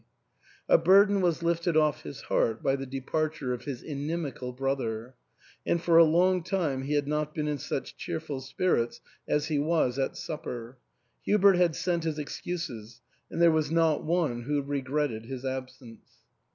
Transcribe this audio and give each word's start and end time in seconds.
A 0.67 0.79
burden 0.79 1.21
was 1.21 1.43
lifted 1.43 1.77
off 1.77 2.01
his 2.01 2.21
heart 2.21 2.63
by 2.63 2.75
the 2.75 2.87
departure 2.87 3.53
of 3.53 3.65
his 3.65 3.83
inimical 3.83 4.51
brother; 4.51 5.13
and 5.63 5.79
for 5.79 5.97
a 5.99 6.03
long 6.03 6.41
time 6.41 6.81
he 6.81 6.93
had 6.95 7.07
not 7.07 7.35
been 7.35 7.47
in 7.47 7.59
such 7.59 7.97
cheerful 7.97 8.41
spirits 8.41 8.99
as 9.27 9.49
he 9.49 9.59
was 9.59 9.99
at 9.99 10.17
supper. 10.17 10.79
Hubert 11.25 11.57
had 11.57 11.75
sent 11.75 12.05
his 12.05 12.17
excuses; 12.17 13.01
and 13.29 13.39
there 13.39 13.51
was 13.51 13.69
not 13.69 14.03
one 14.03 14.41
who 14.41 14.63
re 14.63 14.81
gretted 14.81 15.25
his 15.27 15.45
absence. 15.45 16.01